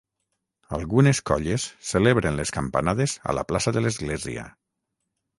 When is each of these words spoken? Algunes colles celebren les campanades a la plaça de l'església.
Algunes 0.75 1.19
colles 1.29 1.65
celebren 1.89 2.39
les 2.39 2.51
campanades 2.55 3.13
a 3.33 3.35
la 3.39 3.43
plaça 3.51 3.75
de 3.77 3.85
l'església. 3.87 4.47